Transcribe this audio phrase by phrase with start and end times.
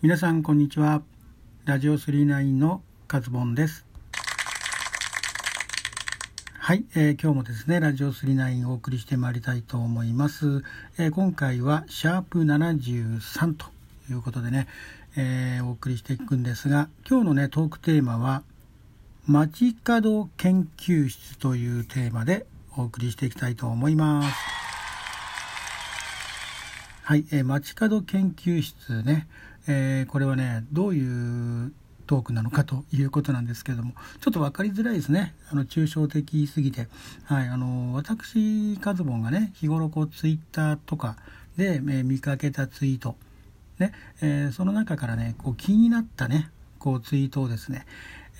[0.00, 1.02] 皆さんこんにちは。
[1.64, 3.84] ラジオ39のカズボンです。
[6.56, 10.62] はい、えー、今日もですねラジオ39をお送りしてまいりたいと思います、
[10.98, 13.66] えー、今回はシャープ73と
[14.08, 14.68] いうことでね、
[15.16, 18.44] えー、お送りしていくんですが今日のねトークテーマは
[19.26, 22.46] 街角研究室というテーマで
[22.76, 24.58] お送りしていきたいと思います。
[27.02, 29.26] はい、えー、街角研究室ね
[29.68, 31.72] えー、これはねどういう
[32.06, 35.34] トークなのかということなんですけれどもちょっと分かりづらいですね。
[35.52, 36.88] あの抽象的すぎて、
[37.24, 41.16] はい、あの私カズボンがね日頃こうツイッターとか
[41.56, 43.14] で、えー、見かけたツイート、
[43.78, 47.86] ねえー、その中からねこう気になったねこうツイートをですね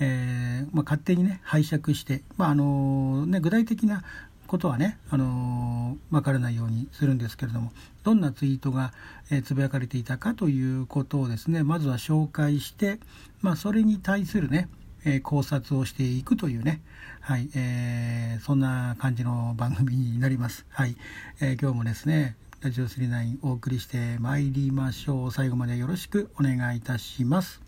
[0.00, 4.04] えーまあ、勝手にね拝借して、まああのね、具体的な
[4.48, 7.70] ことはね、あのー、分からないようにするんですけれども
[8.02, 8.92] どんなツイートが、
[9.30, 12.98] えー、つぶやかれていたかということをですねまずは紹介して、
[13.42, 14.68] まあ、それに対するね、
[15.04, 16.80] えー、考察をしていくというね、
[17.20, 20.66] はいえー、そんな感じの番組になります。
[20.70, 20.96] はい
[21.40, 27.67] えー、今日もですねラジオ39お送りしてまいりましょう最後までよろしくお願いいたします。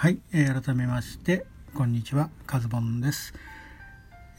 [0.00, 3.34] はい、えー、改めましてこんにちはカズボンです、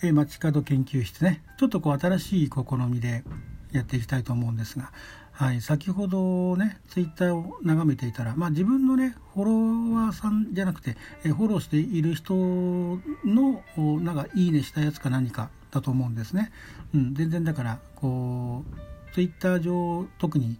[0.02, 3.26] えー、街角研究室ねちょっとこう新しい試みで
[3.74, 4.94] やっていきたいと思うんですが、
[5.34, 13.62] はい、先ほどねツイッターを眺めていたら、まあ、自分のねフォロワーさんじゃなくて、えー、フォローしている人の
[14.00, 16.54] なんかいいねしたやつか何かだと思うんですね、
[16.96, 20.56] うん、全然だからこうツイッター上特に、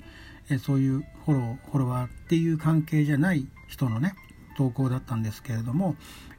[0.50, 4.14] えー、そういうフォローフォロワーっていう関係じゃない人のね
[4.58, 5.96] 投稿だったんですけれども、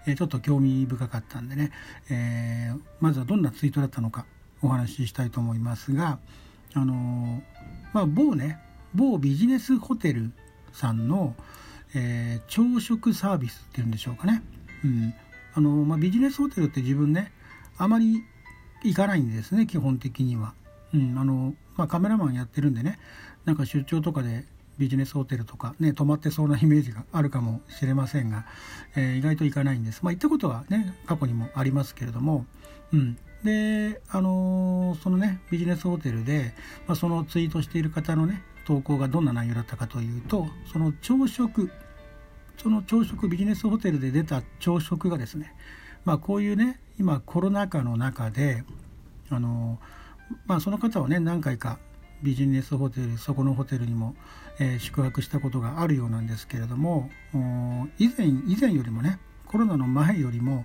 [0.07, 1.73] えちょっと興味深かったんでね、
[2.11, 4.27] えー、まずはどんなツイートだったのか
[4.63, 6.19] お話ししたいと思いますが、
[6.75, 7.43] あの
[7.93, 8.59] まあ、某ね
[8.95, 10.33] 某ビジネスホテル
[10.73, 11.35] さんの、
[11.95, 14.43] えー、朝食サービスっていうんでしょうかね、
[14.85, 15.15] うん。
[15.55, 17.33] あのまあ、ビジネスホテルって自分ね
[17.77, 18.23] あまり
[18.85, 20.55] 行かないんですね基本的には、
[20.95, 21.19] うん。
[21.19, 22.99] あのまあ、カメラマンやってるんでね
[23.45, 24.45] なんか出張とかで
[24.81, 28.47] ビジネスホテルとかね泊まってそうなイメージがあるかもしれませんが、
[28.97, 30.01] えー、意外と行かないんです。
[30.03, 32.47] まあ行ったことはね過去にもありますけれども、
[32.95, 36.55] うん、であのー、そのねビジネスホテルで、
[36.87, 41.71] まあ、そのツイートしている方のね投稿がどんな内容だったかというとその朝食
[42.57, 45.55] その朝食ビジネスホテルで出た朝食がですね
[46.07, 48.65] まあこういうね今コロナ禍の中で
[49.29, 49.79] あの
[50.47, 51.79] まあその方はね何回か
[52.23, 54.15] ビジネスホテルそこのホテルにも、
[54.59, 57.11] えー、宿泊したことがあるようなんですけれども
[57.99, 60.65] 以前以前よりもねコロナの前よりも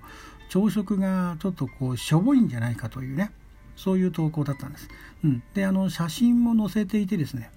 [0.49, 3.31] 朝食がちょっとこうしょぼいんじゃないかというね
[3.75, 4.87] そういう投稿だったんです。
[5.23, 7.51] うん、であの写真も載せていてですね、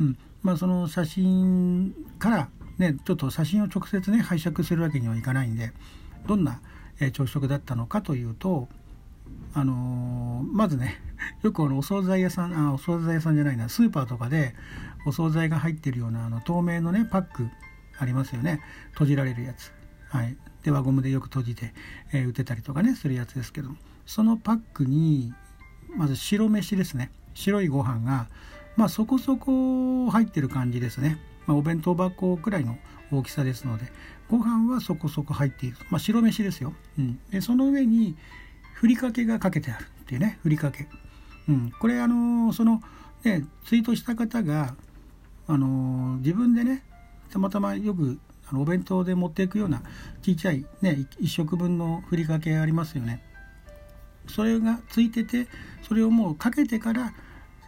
[0.00, 2.48] うんまあ、その写真から
[2.78, 5.72] ねちょっと写真を直接ね拝借するわけにはいかないんで
[6.26, 6.60] どんな、
[7.00, 8.68] え朝食だったのかというと
[9.54, 11.00] あのー、まずね
[11.42, 14.54] よくあのお惣菜屋さんあお惣菜屋さんじゃないなスーパーとかで
[15.06, 17.48] お惣菜が入ってるようなあの透明のねパック
[17.98, 18.60] ありますよね。
[18.92, 19.72] 閉じられるやつ、
[20.08, 21.72] はい、で輪ゴムでよく閉じて、
[22.12, 23.70] えー、売ってたりとかねするやつですけど
[24.06, 25.32] そのパックに
[25.96, 27.10] まず白飯ですね。
[27.34, 28.28] 白いご飯が
[28.76, 32.78] まあそこそこ入ってる感じですね、まあ、お弁当箱くらいの
[33.10, 33.90] 大きさですので。
[34.30, 38.14] ご飯はそこそこ入っている、まあ、白飯ですよ、うん、でその上に
[38.78, 40.86] ふりかけがかけてあるっていうねふりかけ、
[41.48, 42.80] うん、これあのその
[43.24, 44.76] ねツイートした方が
[45.48, 46.84] あの自分でね
[47.32, 49.82] たまたまよくあのお弁当で持っていくような
[50.22, 53.20] ちっちゃいね1食分のふりかけありますよね。
[54.28, 55.48] それがついてて
[55.82, 57.12] それをもうかけてから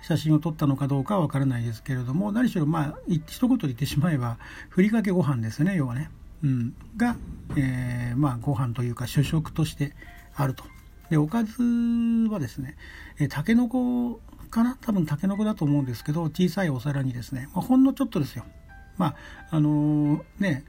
[0.02, 4.38] 写真を撮ったのかどうかは分からないですけれども何しろまあ一言言ってしまえば
[4.68, 6.10] ふりかけご飯ですね要はね、
[6.44, 7.16] うん、が、
[7.56, 9.92] えー、まあご飯というか主食として
[10.34, 10.64] あると。
[11.10, 11.62] でおかず
[12.30, 12.76] はですね、
[13.18, 14.20] えたけのこ
[14.50, 14.78] かな？
[14.80, 18.44] 多分たけのこだと思うんですけど小さいお皿にですね、まあ、ほんのちょっとですよ。
[18.96, 19.06] ま
[19.50, 20.64] ああのー、ね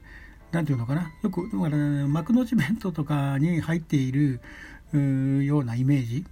[0.50, 1.10] 何て言うのかな？
[1.22, 4.40] よくだから、幕の内弁当とかに入っている
[5.44, 6.24] ようなイメージ、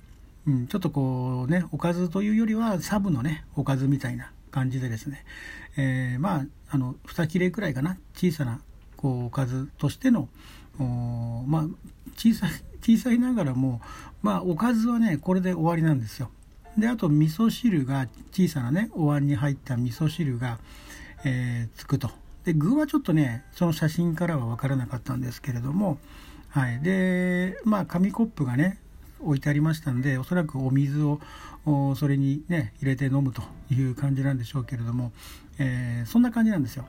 [0.46, 5.24] うん、ちょっとこうねおかずというよりはサブのねおかずみたいな感じでですね、
[5.76, 7.96] えー、まああの2切れくらいかな？
[8.14, 8.60] 小さな
[8.96, 10.28] こうおかずとしての
[10.78, 11.66] まあ
[12.16, 12.50] 小さい
[12.82, 13.80] 小さいながらも
[14.22, 16.30] まあおかずはねこれで終わりなんですよ。
[16.78, 20.58] であと味噌汁が小さなねお椀に入った味噌汁が、
[21.24, 22.10] えー、つくと。
[22.44, 25.98] で具はちょっとねその写真からは分からなかったんですけれども
[26.50, 28.80] はい、でまあ紙コップがね
[29.20, 31.20] 置いてありましたんでおそらくお水を
[31.94, 35.12] それにね入れて飲むという感じなんでしょうけれども、
[35.58, 36.86] えー、そんな感じなんですよ。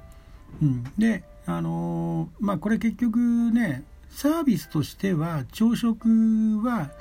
[0.62, 3.20] うん、であのー、まあこれ結局
[3.52, 6.08] ねサービスとしては朝食
[6.63, 6.92] は、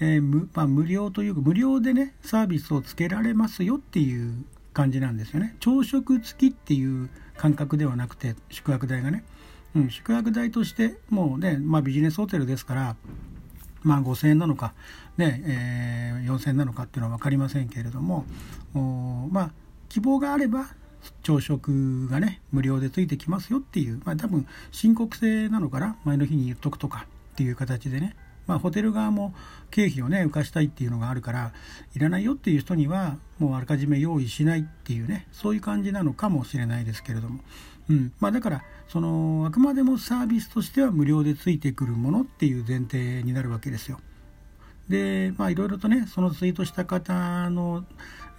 [0.00, 5.56] えー、無まあ、無料というか無料でねサービスをつけられますよっていう感じなんですよね。
[5.60, 9.24] 朝食付きっていう感覚ではなくて宿泊代がね、
[9.74, 12.96] うん、宿泊代としてもうね、まあ、ビジネスホテルですから
[13.82, 14.74] まあ、5000円なのか、
[15.16, 18.24] ねえー、4000円なのかっていうのは分かりませんけれども
[19.30, 19.50] まあ
[19.88, 20.66] 希望があれば
[21.22, 28.16] 朝食がね無料でついてきますよっていう、まあ、多分申告制なのかな前の日に言っとくとかっていう形でね、
[28.46, 29.34] まあ、ホテル側も
[29.70, 31.52] 経費をね浮かしたいっていうのがあるから
[31.94, 37.40] いらないよっていう人にはもうあらかじめ用意しないっていうねそういう感じなのかもしれないですけれども、
[37.88, 38.12] うん。
[38.20, 43.98] まあ、だからそのあくまでもサービスとしては無料でついてくるものっていう前提になるわけですよ。
[44.88, 47.84] でまあいろいろとねそのツイートした方の、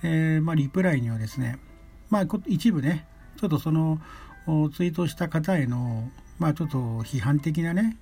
[0.02, 1.60] えー、まあ、リプライにはですね
[2.10, 3.06] まあ、一部ね、
[3.40, 4.00] ちょっとその
[4.74, 6.10] ツイートした方への、
[6.40, 7.98] まあ、ちょっと批判的なね、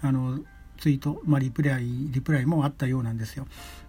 [0.00, 0.40] あの
[0.78, 3.46] ツイート、まあ、リプライ、リプライもあったようなんですよ。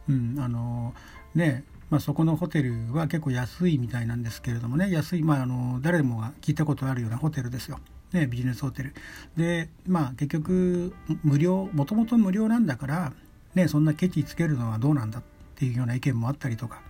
[0.09, 0.93] うん、あの
[1.35, 7.79] ね、まあ、そこのホテルは結構安いみたいなんですけれどもね、安い、まあ、あの誰もが聞いたことあるようなホテルですよ。
[8.11, 8.93] ね、ビジネスホテル。
[9.37, 10.93] で、まあ、結局、
[11.23, 13.13] 無料、もともと無料なんだから、
[13.53, 15.23] ね、そんなケチつけるのはどうなんだっ
[15.55, 16.81] ていうような意見もあったりとか、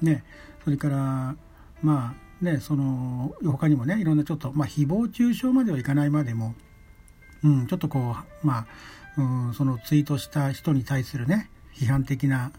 [0.00, 0.22] ね、
[0.62, 1.36] それから、
[1.84, 6.54] まあねその他にもねいろんなちょっと、まあ、誹謗中傷まではいかないまでも、
[7.44, 8.66] うん、ちょっとこうま
[9.16, 12.52] あ、うん、そのツイートした人に対するね批判的な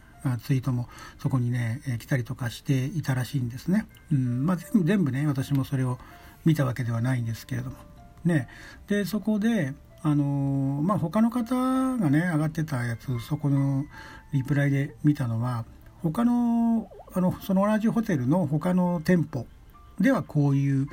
[0.44, 0.88] ツイートも
[1.20, 3.86] そこにね、え、来たりとかしていたらしいんですね。
[4.12, 6.00] うんまあ、全部全部ね私もそれを
[6.46, 7.76] 見たわけではないんですけれども。
[8.24, 8.48] ね、
[8.88, 11.56] でそこであのー、まあ他の方
[11.98, 13.86] がね上がってたやつそこの
[14.34, 15.64] リプライで見たのは
[16.02, 19.48] 他のあのその同じホテルの他の店舗
[20.00, 20.88] ではこういう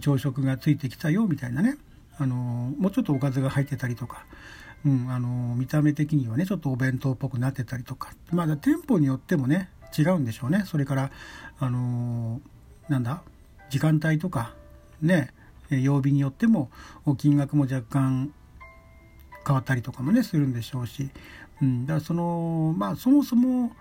[0.00, 1.76] 朝食がついてきたよみたいなね。
[2.16, 2.34] あの
[2.78, 4.24] もうちょっとおかずが入ってたりとか、
[4.84, 8.12] うん、あの見た目的にはねちょっとお弁当っぽくなってたりとか。
[8.32, 10.64] まだ店舗によってもね違うんでしょうね。
[10.66, 11.10] それから
[11.60, 12.40] あの
[12.88, 13.22] なんだ
[13.68, 14.54] 時間帯とか
[15.02, 15.30] ね
[15.68, 16.70] 曜日によっても
[17.18, 18.32] 金額も若干
[19.46, 21.10] 変わったりとかもねするんでしょうし、
[21.60, 23.72] うん、だからそのまあそもそも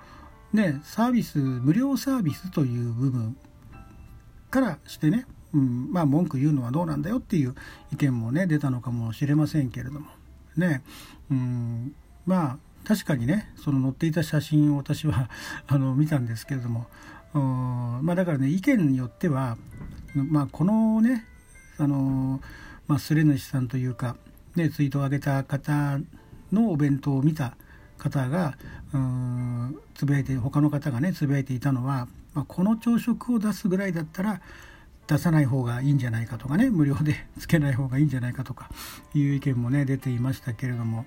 [0.53, 3.37] ね、サービス無料サービスという部分
[4.49, 7.55] からしてね、うんまあ、文句言うのはどうなんだよっていう
[7.91, 10.07] 意見もね出たのかもしれませんけれども。
[10.55, 10.81] ね、
[11.29, 11.93] うん、
[12.25, 15.29] まあ確かにねその載っていた写真を私は
[15.67, 16.87] あの見たんですけれども。
[17.33, 19.57] まあ、だからね意見によっては、
[20.15, 21.25] まあ、このね
[21.77, 22.41] あの、
[22.87, 24.15] まあ、スレ主さんというか、
[24.55, 25.99] ね、ツイートを上げた方
[26.51, 27.55] のお弁当を見た
[27.97, 28.57] 方が
[29.95, 34.41] つぶやいて他の方がねつぶやいていたのは、まあ、この朝食を出すぐらいだったら
[35.07, 38.69] 出さない方がいいんじゃないかとかね無料で つけない方がいいんじゃないかとか
[39.13, 41.05] いう意見もね出ていましたけれども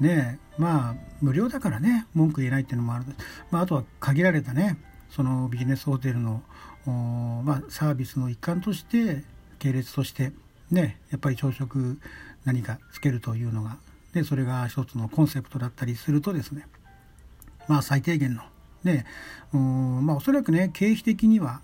[0.00, 3.04] ねまあ無料だからね文句言えないっていうのもある、
[3.50, 4.78] まあ、あとは限られたね
[5.10, 6.42] そのビジネスホテルの
[6.86, 9.24] まあ、サービスの一環として
[9.58, 10.32] 系列として
[10.70, 11.98] ねやっぱり朝食
[12.44, 13.78] 何かつけるというのが
[14.14, 16.66] でそれが一つのコンセプトだったりするとですね
[17.68, 18.42] まあ最低限の
[18.84, 19.04] ね
[19.52, 21.60] うんまあおそらくね経費的には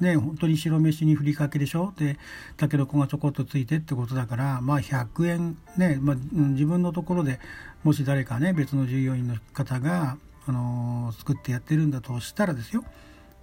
[0.00, 1.92] ね本当に白飯にふりかけでしょ？
[1.96, 2.18] で
[2.56, 7.38] たけのこがちょこっとついてってことだからまあ100円ね、まあ、自分のところで
[7.84, 10.16] もし誰かね別の従業員の方が、
[10.46, 12.84] あのー、作ってやってるんだとしたらですよ、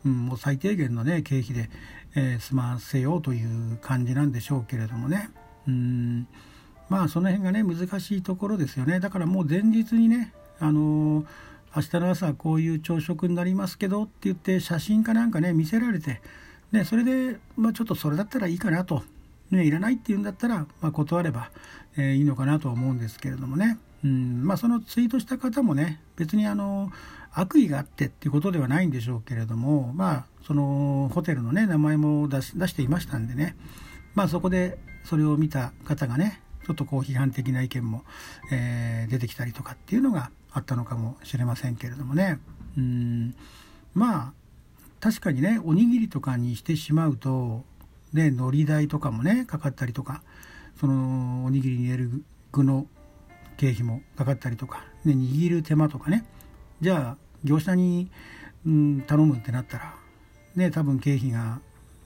[0.06, 1.70] うん、もう最低限のね経費で、
[2.16, 5.30] えー、済ませようという感じなんでしょうけれどもね。
[5.68, 6.28] うん。
[6.90, 9.00] まあその辺がね難しいところですよね。
[9.00, 11.26] だからもう前日にねあのー、
[11.76, 16.22] 明日の朝こういう朝食になりますけどって言って写真かなんかね見せられて、
[16.72, 19.04] ね、それで、まあ、ちょっとそれだったらいいかなと、
[19.52, 21.52] ね、いらないって言うんだったら、まあ、断れば、
[21.96, 26.92] えー、いいのかなと思うんですけれどもね、うんまあ、そのツイートした方もね別にあの
[27.32, 33.56] 悪意があってっていうことではないんでしょうけれどもまあそのホテルのね名前も出し出していましたんでね。
[34.16, 38.04] まあそこでそれを見た方がねちょっとこう批判的な意見も、
[38.52, 42.40] えー、出てきたりとかっていうのがあったのかもしれませんけれどもね。
[42.78, 43.36] うん。
[43.94, 44.34] まあ
[45.00, 47.64] 確かにねおにぎりとかにしてしまうと
[48.14, 50.22] ね海苔代とかもねかかったりとか
[50.80, 52.88] そのおにぎりに入れる具の
[53.58, 56.26] 経費もかかったりとか、ね、握る手間とかね。
[56.82, 58.10] じゃあ業者に、
[58.66, 59.96] うん、頼むってなったら
[60.56, 61.60] ね多分経費が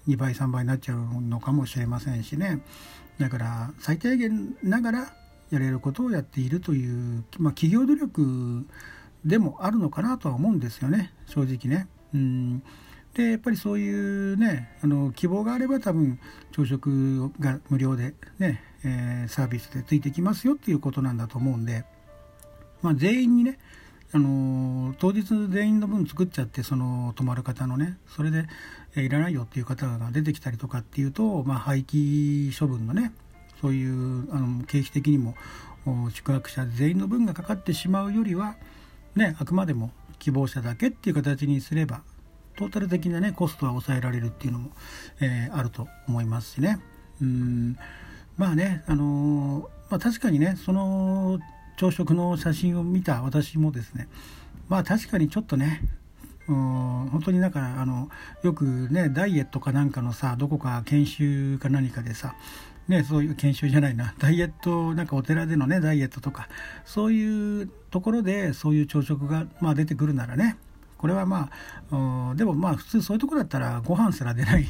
[0.08, 2.62] 2倍3倍になっちゃうのかもしれませんしね。
[3.20, 5.14] だから最低限ながら
[5.52, 8.66] やれることをやっているという、まあ、企業努力
[9.24, 11.88] でもあるのかなとは思うんですよね正直ね。
[12.14, 12.64] うん
[13.14, 16.20] でやっぱりそういうねあの希望があれば多分
[16.52, 21.86] 朝食が無料でね、えー、サービスでついてきますよっていうことなんだと思うんで、
[22.82, 23.60] まあ、全員にね
[24.16, 28.46] あの当日全員の分作っちゃってその泊まる方のねそれで、
[28.96, 33.12] え、いらないよっていう方が出てきたりとかっていうと、まあ、廃棄処分のね
[33.60, 35.36] そういうあの経費的にも
[36.12, 38.56] 宿泊者全員の分がかかってしまうよりは、
[39.16, 42.02] ね、あくまでも希望者だけっていう形にすれば
[42.56, 44.70] トータル的なねコストは抑えられるっていうのも、
[45.20, 46.80] えー、あると思いますしね。
[47.20, 47.78] うん。
[48.38, 51.40] まあねあのー、まあ、確かにねその
[51.78, 54.08] 朝食の写真を見た私もですね
[54.70, 55.82] まあ確かにちょっとね
[56.48, 58.10] うん本当になんかあの
[58.44, 62.36] よくねダイエットかなんかのさどこか研修か何かでさ
[62.88, 66.50] ね、そういう研修じゃないなダイエットなんかお寺でのねダイエットとか
[66.84, 70.58] そういうところでそういう朝食が、まあ、出てくるならね
[70.98, 71.50] これはま
[71.92, 74.66] あでもまあ普通そういうとこだったらご飯すら出ない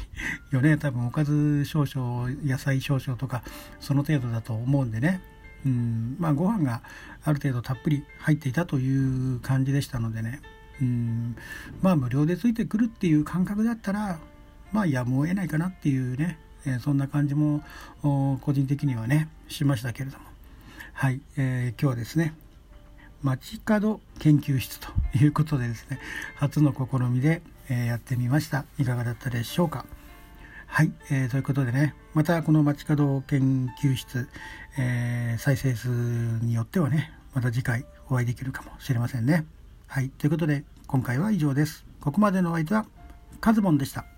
[0.52, 3.42] よね多分おかず少々野菜少々とか
[3.80, 5.33] その程度だと思うんでね。
[5.64, 6.16] うん。
[6.18, 6.82] まあご飯が
[7.24, 10.40] ある程度たっぷり入っていたという感じでしたのでね。
[10.80, 11.36] うん。
[11.82, 14.18] まあ無料でついてくるっていう感覚だったら
[14.72, 16.38] まあやむを得ないかなっていうね。
[16.66, 17.62] えそんな感じも
[18.02, 20.24] 個人的にはねしましたけれども。
[20.94, 22.34] はい、えー、今日はですね
[23.22, 25.98] 街角研究室ということでですね
[26.36, 28.64] 初の試みで、え、やってみました。
[28.78, 29.84] いかがだったでしょうか？
[30.74, 34.28] はい、えー、ということでねまたこの街角研究室、
[34.76, 39.46] えー、再生数によってはねまた次回お会いできるかもしれませんね。
[39.86, 41.86] はいということで今回は以上です。
[42.00, 42.86] ここまでのお相手は
[43.40, 44.04] カズボンでした。